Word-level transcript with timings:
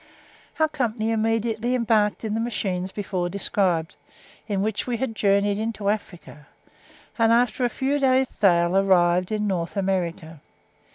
Our 0.59 0.67
company 0.67 1.11
immediately 1.11 1.75
embarked 1.75 2.25
in 2.25 2.33
the 2.33 2.39
machines 2.39 2.91
before 2.91 3.29
described, 3.29 3.97
in 4.47 4.63
which 4.63 4.87
we 4.87 4.97
had 4.97 5.13
journeyed 5.15 5.59
into 5.59 5.89
Africa, 5.89 6.47
and 7.19 7.31
after 7.31 7.63
a 7.65 7.69
few 7.69 7.99
days' 7.99 8.29
sail 8.29 8.75
arrived 8.75 9.31
in 9.31 9.45
North 9.45 9.77
America. 9.77 10.41